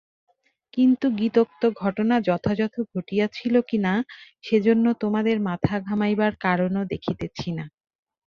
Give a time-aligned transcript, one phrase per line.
[0.73, 3.93] কিন্তু গীতোক্ত ঘটনা যথাযথ ঘটিয়াছিল কিনা,
[4.43, 7.65] সেজন্য তোমাদের মাথা ঘামাইবার কারণও দেখিতেছি না।